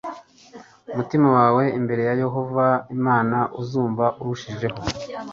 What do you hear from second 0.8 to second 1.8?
mutima wawe